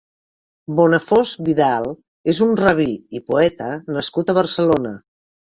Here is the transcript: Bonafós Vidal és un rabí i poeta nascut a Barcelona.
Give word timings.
Bonafós 0.79 1.33
Vidal 1.49 1.85
és 2.35 2.41
un 2.47 2.57
rabí 2.63 2.89
i 3.21 3.21
poeta 3.29 3.71
nascut 3.99 4.33
a 4.33 4.37
Barcelona. 4.43 4.97